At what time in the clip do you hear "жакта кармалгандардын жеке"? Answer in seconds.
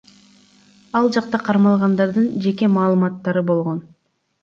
1.17-2.73